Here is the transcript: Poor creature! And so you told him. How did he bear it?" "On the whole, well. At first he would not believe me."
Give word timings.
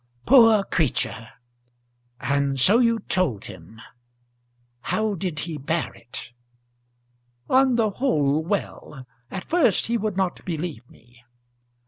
Poor 0.25 0.63
creature! 0.63 1.29
And 2.19 2.59
so 2.59 2.79
you 2.79 2.97
told 3.07 3.45
him. 3.45 3.79
How 4.81 5.13
did 5.13 5.41
he 5.41 5.59
bear 5.59 5.93
it?" 5.93 6.31
"On 7.47 7.75
the 7.75 7.91
whole, 7.91 8.43
well. 8.43 9.05
At 9.29 9.45
first 9.45 9.85
he 9.85 9.99
would 9.99 10.17
not 10.17 10.43
believe 10.43 10.89
me." 10.89 11.23